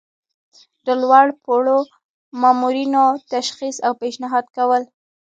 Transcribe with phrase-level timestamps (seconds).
[0.85, 1.79] د لوړ پوړو
[2.41, 3.03] مامورینو
[3.33, 4.83] تشخیص او پیشنهاد کول.